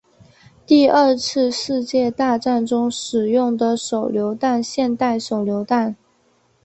[0.65, 5.95] 第二次世界大战中使用的手榴弹现代手榴弹